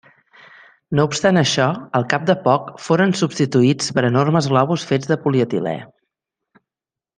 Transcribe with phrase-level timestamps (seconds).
[0.99, 1.67] No obstant això,
[1.99, 5.77] al cap de poc foren substituïts per enormes globus fets de polietilè.